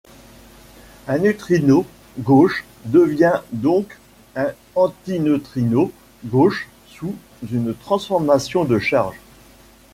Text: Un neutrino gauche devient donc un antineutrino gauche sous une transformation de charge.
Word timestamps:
Un 1.07 1.19
neutrino 1.19 1.85
gauche 2.21 2.65
devient 2.85 3.39
donc 3.53 3.99
un 4.35 4.51
antineutrino 4.73 5.91
gauche 6.25 6.67
sous 6.87 7.13
une 7.51 7.75
transformation 7.75 8.65
de 8.65 8.79
charge. 8.79 9.19